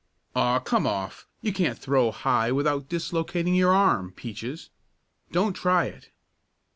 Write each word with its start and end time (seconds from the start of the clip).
"Aw 0.35 0.57
come 0.57 0.87
off; 0.87 1.27
you 1.41 1.53
can't 1.53 1.77
throw 1.77 2.09
high 2.09 2.51
without 2.51 2.89
dislocating 2.89 3.53
your 3.53 3.71
arm, 3.71 4.11
Peaches. 4.13 4.71
Don't 5.31 5.53
try 5.53 5.85
it." 5.85 6.09